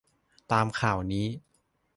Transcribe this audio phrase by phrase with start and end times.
[0.51, 1.27] ตามข่าวนี้